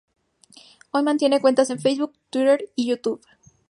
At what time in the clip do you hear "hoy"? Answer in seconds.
0.89-1.03